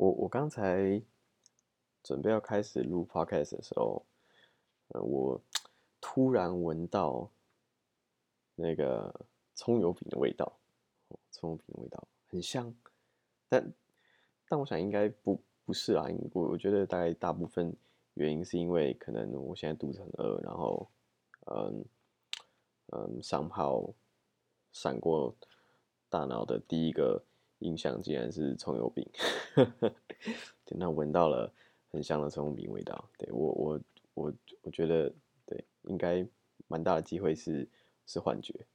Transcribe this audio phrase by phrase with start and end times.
[0.00, 1.02] 我我刚才
[2.02, 4.02] 准备要开始录 podcast 的时候，
[4.88, 5.38] 呃，我
[6.00, 7.30] 突然闻到
[8.54, 9.14] 那个
[9.54, 10.58] 葱油饼的味道，
[11.30, 12.74] 葱油饼的味道很香，
[13.46, 13.70] 但
[14.48, 17.76] 但我想应该不不是啊，我我觉得大概大部分
[18.14, 20.88] 原因是因为可能我现在肚子很饿，然后
[21.44, 21.84] 嗯
[22.86, 23.92] 嗯上炮
[24.72, 25.36] 闪过
[26.08, 27.22] 大脑的第一个。
[27.60, 29.06] 印象竟然是葱油饼，
[30.66, 31.52] 真的闻到了
[31.90, 33.08] 很香的葱油饼味道。
[33.18, 33.80] 对我我
[34.14, 35.12] 我我觉得
[35.44, 36.26] 对，应该
[36.68, 37.68] 蛮大的机会是
[38.06, 38.66] 是幻觉，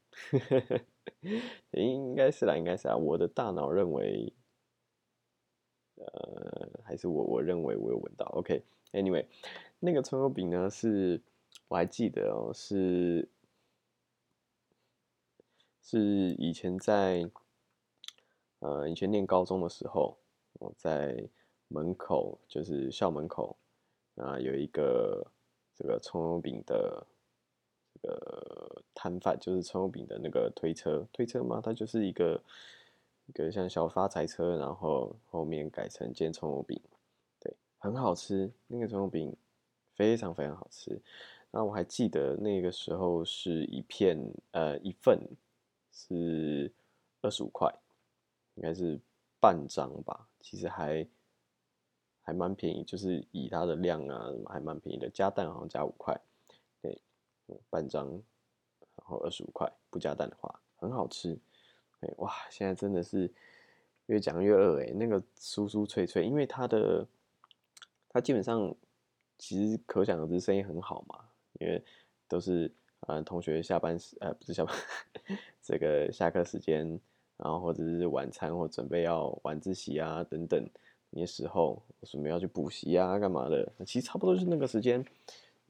[1.71, 2.95] 应应该是啦，应该是啊。
[2.95, 4.31] 我的大脑认为，
[5.95, 8.25] 呃，还是我我认为我有闻到。
[8.33, 9.25] OK，Anyway，
[9.79, 11.21] 那个葱油饼呢，是
[11.69, 13.27] 我还记得哦，是
[15.81, 15.99] 是
[16.37, 17.31] 以前在。
[18.65, 20.17] 呃，以前念高中的时候，
[20.53, 21.23] 我在
[21.67, 23.55] 门口，就是校门口，
[24.15, 25.23] 啊，有一个
[25.75, 27.05] 这个葱油饼的
[27.93, 31.61] 这个摊贩，就是葱油饼的那个推车，推车吗？
[31.63, 32.41] 它就是一个
[33.27, 36.81] 一个像小发财车，然后后面改成煎葱油饼，
[37.39, 39.31] 对，很好吃，那个葱油饼
[39.93, 40.99] 非常非常好吃。
[41.51, 44.19] 那我还记得那个时候是一片，
[44.53, 45.21] 呃，一份
[45.91, 46.73] 是
[47.21, 47.71] 二十五块。
[48.55, 48.99] 应该是
[49.39, 51.07] 半张吧，其实还
[52.21, 55.09] 还蛮便宜，就是以它的量啊，还蛮便宜的。
[55.09, 56.19] 加蛋好像加五块，
[56.81, 56.99] 对，
[57.69, 61.37] 半张，然后二十五块，不加蛋的话很好吃。
[61.99, 63.31] 哎，哇，现在真的是
[64.07, 67.07] 越讲越饿哎，那个酥酥脆脆，因为它的
[68.09, 68.73] 它基本上
[69.37, 71.83] 其实可想而知生意很好嘛，因为
[72.27, 74.75] 都是呃同学下班时，呃不是下班，
[75.61, 76.99] 这个下课时间。
[77.37, 80.65] 然后或者是晚餐或准备要晚自习啊等等
[81.09, 85.03] 那些时候，准备要去补习啊干嘛的，其实差不多就是那个时间，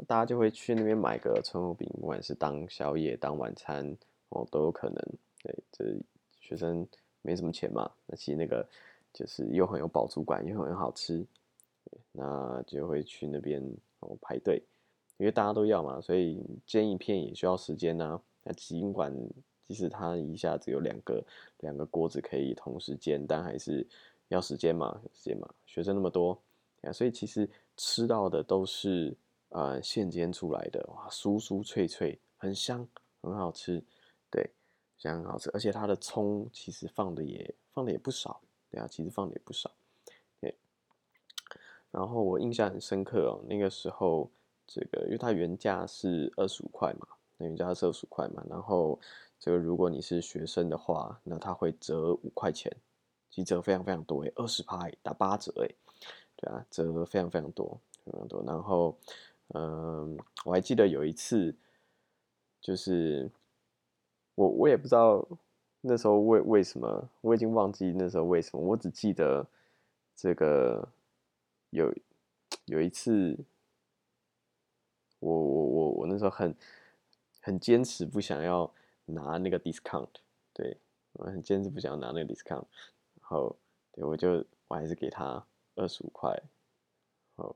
[0.06, 3.98] 大家就会去那边买个葱油饼，不管是当宵夜、当晚餐
[4.30, 4.96] 哦都有可能。
[5.42, 5.86] 对，这
[6.40, 6.88] 学生
[7.24, 8.68] 没什么钱嘛，那其实那个
[9.12, 11.26] 就是又很有饱足感，又很好吃，
[12.12, 13.60] 那就会去那边
[14.02, 14.62] 哦排队，
[15.18, 18.22] 因为大家都要嘛，所以煎一片也需要时间呐。
[18.44, 19.12] 那尽管。
[19.68, 21.24] 即使它一下子有两个
[21.60, 23.86] 两个锅子可以同时煎，但还是
[24.28, 25.50] 要时间嘛，时间嘛。
[25.66, 26.40] 学生那么多
[26.84, 29.16] 啊，所以其实吃到的都是
[29.50, 32.88] 呃现煎出来的，哇，酥酥脆脆，很香，
[33.22, 33.84] 很好吃，
[34.30, 34.50] 对，
[34.98, 35.50] 香很好吃。
[35.52, 38.40] 而且它的葱其实放的也放的也不少，
[38.70, 39.72] 对啊，其实放的也不少，
[40.40, 40.56] 对。
[41.92, 44.30] 然后我印象很深刻哦，那个时候
[44.68, 49.00] 这个因为它原价是二十五块嘛，那原价是二十块嘛，然后。
[49.38, 52.72] 这个如果你是学生的话，那他会折五块钱，
[53.30, 55.76] 其实折非常非常多诶，二十趴打八折诶，
[56.38, 58.42] 对啊，折非常非常多非常多。
[58.48, 58.98] 然后，
[59.50, 61.54] 嗯，我还记得有一次，
[62.62, 63.30] 就是
[64.36, 65.28] 我我也不知道
[65.82, 69.46] 那时候为为什么，我已经忘记那时候为什么，我只记得
[70.16, 70.88] 这个
[71.72, 71.94] 有
[72.66, 73.38] 有一次，
[75.20, 76.56] 我我我我那时候很
[77.46, 78.74] 很坚持不想要。
[79.08, 80.10] 拿那个 discount，
[80.52, 80.80] 对
[81.14, 82.66] 我很坚持不想要拿那个 discount，
[83.22, 83.56] 然后
[83.92, 85.46] 对我就我还是给他
[85.76, 86.36] 二十五块，
[87.36, 87.56] 好，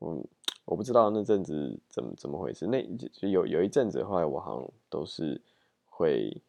[0.00, 0.26] 嗯，
[0.64, 5.40] 我不知道那阵子怎么怎么回事，那就有有一阵子后来我好像都是
[5.84, 6.42] 会，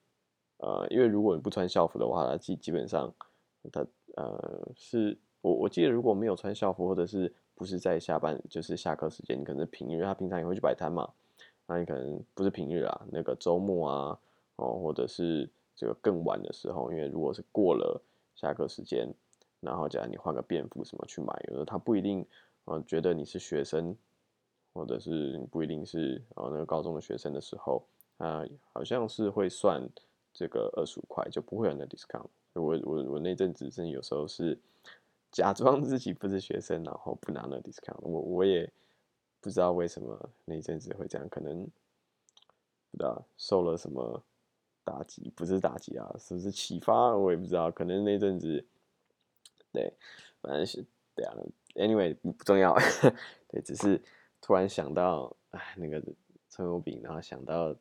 [0.58, 3.14] 呃，因为如果你不穿校服的话，他基基本上
[3.72, 3.86] 他
[4.16, 11.14] 呃是我我记得如果没有穿校服或者是不是在下班就是下课时间，你可能平日他平常也会去摆摊嘛。
[11.68, 14.20] 那你可能不是平日啊，那个周末啊，
[14.58, 18.02] 哦，或者是这个更晚的时候，因为如果是过了
[18.36, 19.08] 下课时间，
[19.62, 22.26] 然后假如你换个便服什么去买，有时候他不一定，
[22.66, 23.96] 嗯，觉得你是学生，
[24.74, 27.82] 或者是你不一定是哦那个高中的学生的时候，
[28.18, 29.82] 啊，好像是会算
[30.34, 32.28] 这个二十五块，就不会有那 discount。
[32.54, 34.60] 我我我那阵子真的有时候是
[35.32, 37.96] 假装自己不是学生，然后不拿那 discount。
[38.02, 38.70] 我我也。
[39.42, 41.66] 不知道为什么那一阵子会这样，可能
[42.92, 44.24] 不知道受了什么
[44.84, 47.18] 打击，不是打击啊，是不是启发？
[47.18, 48.64] 我也不知道，可能那阵子
[49.74, 49.92] 对，
[50.42, 50.86] 反正是
[51.16, 51.36] 对啊。
[51.74, 52.76] Anyway，不重要，
[53.48, 54.02] 对，只是
[54.42, 56.04] 突然想到，哎，那个
[56.50, 57.76] 葱油饼，然后想到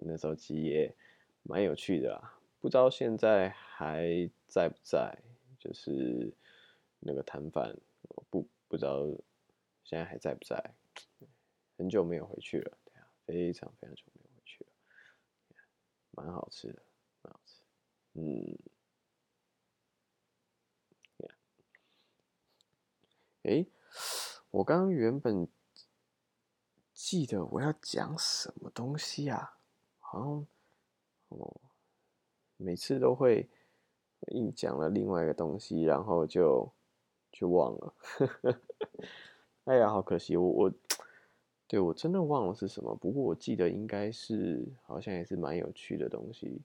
[0.00, 0.94] 那时候其实也
[1.42, 2.38] 蛮有趣的啦。
[2.60, 5.18] 不知道现在还在不在，
[5.58, 6.32] 就是
[7.00, 7.76] 那个摊贩，
[8.30, 9.04] 不不知道
[9.82, 10.74] 现在还在不在。
[11.82, 14.70] 很久没有回去了，对啊，非常非常久没有回去了，
[16.12, 16.80] 蛮好吃的，
[17.22, 17.60] 蛮好吃，
[18.12, 18.56] 嗯，
[23.42, 23.66] 诶，
[24.52, 25.48] 我刚刚原本
[26.94, 29.58] 记得我要讲什么东西啊？
[29.98, 30.46] 好像
[31.30, 31.60] 哦，
[32.58, 33.50] 每次都会
[34.28, 36.72] 硬讲了另外一个东西，然后就
[37.32, 37.94] 就忘了。
[39.64, 40.72] 哎呀，好可惜，我我
[41.72, 42.94] 对我真的忘了是什么。
[42.96, 46.60] 不过我记得应该是好像也是蛮有趣的东西。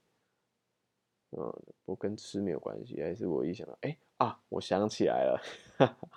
[1.32, 5.42] 嗯，不跟吃没有关系，还是我一想到，哎啊，我想起来了。
[5.78, 6.10] 哈 哈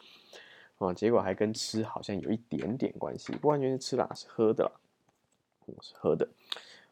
[0.78, 4.72] 哦，结果还跟吃好像有一点点关系，不完全是吃啦，是喝的啦，
[5.80, 6.28] 是喝的。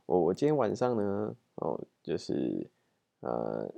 [0.07, 2.65] 我我今天晚上呢，哦，就是
[3.23, 3.75] 呃，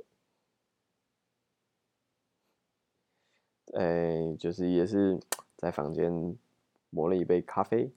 [3.72, 5.18] 哎，就是也是
[5.56, 6.36] 在房间
[6.90, 7.90] 磨了一杯咖啡，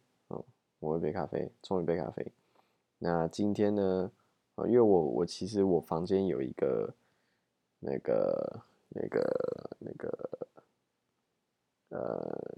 [0.84, 2.32] 哦，磨一杯咖啡，冲一杯咖啡。
[3.00, 4.12] 那今天呢，
[4.56, 6.94] 啊，因为我我其实我房间有一个
[7.80, 10.30] 那个那个那个。
[11.90, 12.56] 呃，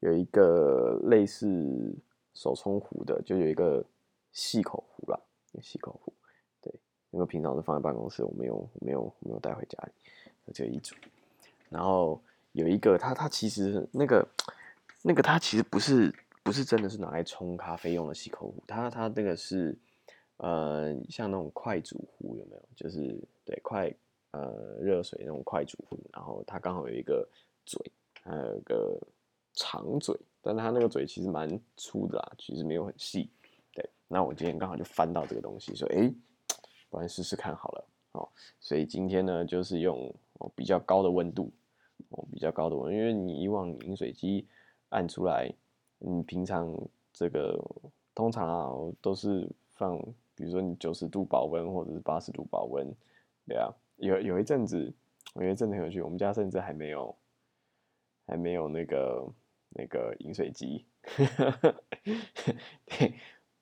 [0.00, 1.94] 有一个类似
[2.34, 3.84] 手冲壶的，就有一个
[4.32, 5.20] 细口壶啦，
[5.62, 6.12] 细口壶。
[6.60, 6.74] 对，
[7.12, 10.96] 因为平常是放在办公室，我没有没有没有带回家里，就一组。
[11.68, 12.20] 然后
[12.50, 14.26] 有一个，它它其实那个
[15.02, 19.78] 那个它其实不是不是真的是拿来冲咖啡用的细口壶，它它那个是
[20.38, 22.62] 呃像那种快煮壶有没有？
[22.76, 23.94] 就是对快。
[24.32, 27.26] 呃，热水那种快煮壶，然后它刚好有一个
[27.64, 27.80] 嘴，
[28.22, 29.00] 还有一个
[29.54, 31.48] 长嘴，但它那个嘴其实蛮
[31.78, 33.30] 粗的啦，其实没有很细。
[33.72, 36.12] 对，那我今天刚好就翻到这个东西，说，哎，
[36.90, 37.88] 不然试试看好了。
[38.12, 38.28] 哦，
[38.60, 40.14] 所以今天呢，就是用
[40.54, 41.50] 比较高的温度，
[42.10, 44.46] 哦，比较高的温，因为你以往饮水机
[44.90, 45.52] 按出来，
[45.98, 46.74] 你平常
[47.12, 47.58] 这个
[48.14, 48.70] 通常啊
[49.00, 49.98] 都是放，
[50.34, 52.86] 比如说你九十度保温或者是八十度保温，
[53.46, 53.72] 对啊。
[53.96, 54.94] 有有一阵子，
[55.34, 56.00] 我觉得真的很有趣。
[56.00, 57.12] 我们家甚至还没有，
[58.28, 59.28] 还没有那个
[59.70, 60.86] 那个饮水机，
[62.86, 63.14] 对，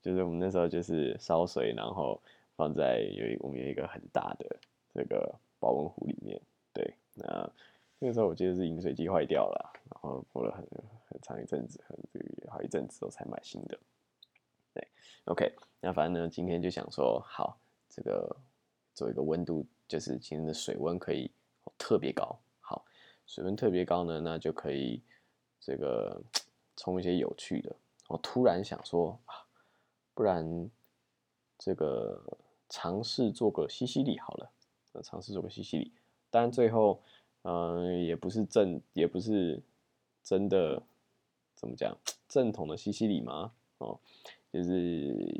[0.02, 2.20] 就是我们那时候就是烧水，然后
[2.54, 4.58] 放在有一我们有一个很大的
[4.92, 6.38] 这个保温壶里面。
[6.74, 7.50] 对，那
[7.98, 10.66] 那个时候我记得是饮水机坏掉了，然后过了很
[11.08, 13.78] 很长一阵子，很这个好一阵子我才买新的。
[14.74, 14.88] 对
[15.24, 17.58] ，OK，那反正呢，今天就想说，好，
[17.88, 18.36] 这个
[18.94, 19.66] 做一个温度。
[19.88, 21.30] 就是今天的水温可以
[21.78, 22.84] 特别高，好，
[23.24, 25.00] 水温特别高呢，那就可以
[25.60, 26.20] 这个
[26.76, 27.76] 冲一些有趣的。
[28.08, 29.46] 我突然想说啊，
[30.12, 30.68] 不然
[31.56, 32.20] 这个
[32.68, 34.50] 尝试做个西西里好了，
[35.04, 35.92] 尝试做个西西里。
[36.30, 37.00] 当然最后，
[37.48, 39.62] 嗯，也不是正，也不是
[40.24, 40.82] 真的，
[41.54, 41.96] 怎么讲，
[42.28, 43.52] 正统的西西里吗？
[43.78, 43.98] 哦。
[44.52, 44.72] 就是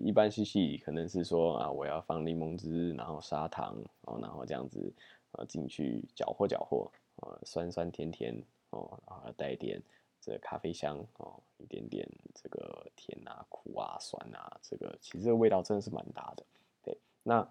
[0.04, 4.92] 一般西西里可能是说啊，我要放柠檬汁，然后砂糖，哦，然后这样子
[5.32, 8.34] 啊进去搅和搅和，啊酸酸甜甜
[8.70, 9.80] 哦，然后带一点
[10.20, 16.44] 这咖啡香哦，一点点这个甜啊、苦啊、酸啊，这个其实这个味道真的是蛮搭的。
[16.82, 17.48] 对，那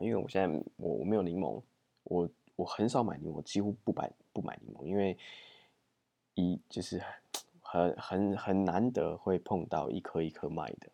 [0.00, 1.62] 因为我现在我我没有柠檬，
[2.02, 5.16] 我我很少买柠檬，几乎不买不买柠檬，因为
[6.34, 7.02] 一就是。
[7.64, 10.90] 很很很难得会碰到一颗一颗卖的，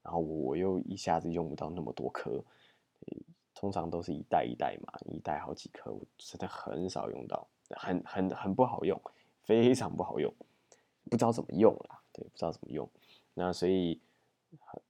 [0.00, 2.40] 然后我又一下子用不到那么多颗，
[3.52, 8.96] 通常都是一袋一袋嘛，一袋好几颗，我真的很少用到，很很很不好用，
[9.42, 10.32] 非常不好用，
[11.10, 12.88] 不知道怎么用啦，对，不知道怎么用，
[13.34, 14.00] 那所以，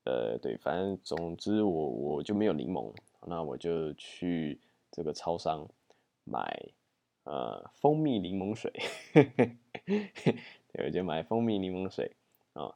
[0.04, 4.60] 呃，对，反正总之我我就没有柠檬，那我就去
[4.90, 5.66] 这个超商
[6.30, 6.68] 买
[7.24, 8.72] 呃蜂蜜柠檬水。
[10.72, 12.14] 对，我就买蜂蜜柠檬水
[12.52, 12.72] 啊，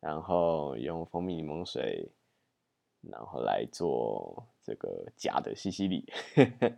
[0.00, 2.10] 然后用蜂蜜柠檬水，
[3.00, 6.04] 然后来做这个假的西西里，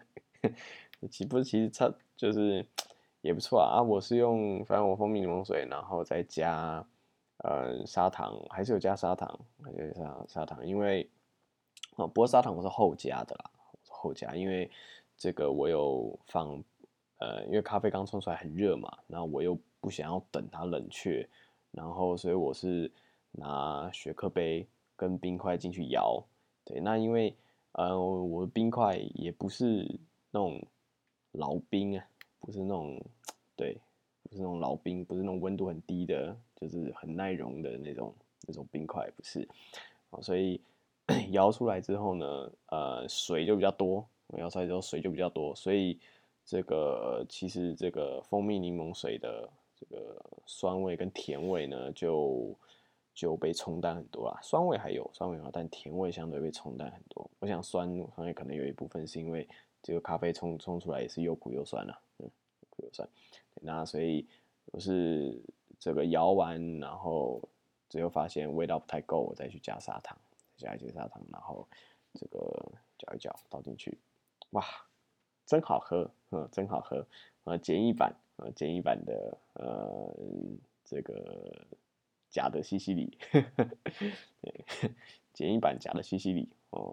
[1.11, 2.65] 其不其实它就是
[3.21, 3.79] 也不错啊。
[3.79, 6.87] 啊，我是用反正我蜂蜜柠檬水，然后再加
[7.39, 9.41] 呃砂糖，还是有加砂糖，
[9.77, 11.11] 有加砂糖，因为
[11.97, 13.51] 啊，不过砂糖我是后加的啦，
[13.89, 14.71] 后加，因为
[15.21, 16.61] 这个我有放
[17.19, 19.57] 呃，因为咖啡刚冲出来很热嘛，然后我又。
[19.83, 21.27] 不想要等它冷却，
[21.71, 22.93] 然后所以我是
[23.31, 26.23] 拿雪克杯跟冰块进去摇。
[26.67, 27.35] 对，那因为
[27.73, 29.91] 呃我的冰块也不是
[30.31, 30.62] 那种
[31.33, 32.07] 老冰啊，
[32.41, 33.03] 不是那种
[33.57, 33.81] 对，
[34.25, 38.15] 不是那种老冰，不是那种温度很低的，就是很耐溶的那种
[38.47, 39.49] 那种冰块，不是。
[40.21, 40.61] 所以
[41.33, 44.07] 摇出来之后呢，呃水就比较多，
[44.39, 45.99] 摇出来之后水就比较多，所以
[46.45, 49.49] 这个其实这个蜂蜜柠檬水的。
[49.83, 52.55] 这个酸味跟甜味呢，就
[53.15, 54.39] 就被冲淡很多啦。
[54.43, 57.31] 酸味还有酸味啊，但甜味相对被冲淡很多。
[57.39, 59.49] 我想酸酸味可能有一部分是因为
[59.83, 62.31] 这个咖啡冲冲出来也是又苦又酸了，嗯，
[62.69, 63.09] 苦又酸。
[63.63, 64.29] 那所以
[64.67, 65.41] 我是
[65.79, 67.41] 这个摇完，然后
[67.89, 70.15] 最后发现味道不太够，我再去加砂糖，
[70.59, 71.67] 加一些砂糖，然后
[72.13, 72.39] 这个
[72.99, 73.97] 搅一搅倒进去，
[74.50, 74.64] 哇，
[75.47, 77.07] 真好喝，嗯，真好喝，
[77.45, 80.16] 呃，简易版，呃，简易版的，呃，
[80.85, 81.66] 这个
[82.28, 83.19] 假的西西里，
[85.33, 86.92] 简易版假的西西里，哦，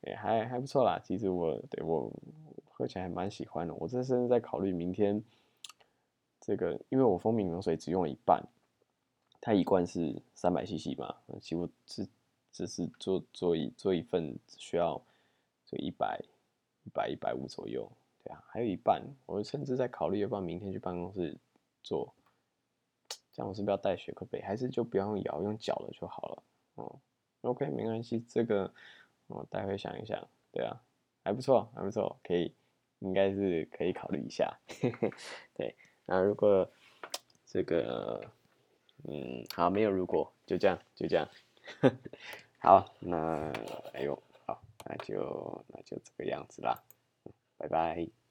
[0.00, 2.12] 对，还还不错啦，其实我对我
[2.70, 5.22] 喝起来还蛮喜欢的，我这甚至在考虑明天。
[6.44, 8.42] 这个，因为我蜂蜜柠檬水只用了一半，
[9.40, 12.08] 它一罐是三百 CC 嘛，其实我只
[12.50, 15.00] 只是做做一做一份需要
[15.64, 16.20] 就一百
[16.84, 17.90] 一百一百五左右，
[18.24, 21.36] 对啊，还有一半，我甚至在考虑要不要明天去办公室
[21.82, 22.14] 做，
[23.32, 26.42] 这样我是不是要带雪克杯，还是就不要用摇用搅的就好了，
[26.76, 27.00] 哦
[27.42, 28.72] ，OK 没关系，这个
[29.26, 30.80] 我待会想一想，对啊，
[31.24, 32.54] 还不错还不错，可以
[33.00, 34.58] 应该是可以考虑一下，
[35.54, 35.74] 对。
[36.04, 36.68] 那如果
[37.46, 38.20] 这个，
[39.04, 41.28] 嗯，好，没有如果，就这样，就这样，
[42.58, 43.52] 好，那
[43.94, 44.20] 哎呦，
[44.84, 46.82] 那就那就这个样子啦，
[47.56, 48.21] 拜拜。